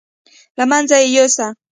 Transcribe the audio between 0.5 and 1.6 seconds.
له منځه یې یوسه.